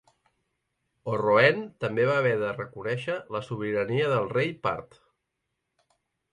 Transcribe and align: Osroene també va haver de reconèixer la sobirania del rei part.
Osroene 1.13 1.65
també 1.85 2.07
va 2.13 2.15
haver 2.23 2.33
de 2.45 2.49
reconèixer 2.57 3.19
la 3.37 3.45
sobirania 3.51 4.11
del 4.17 4.29
rei 4.35 4.53
part. 4.67 5.01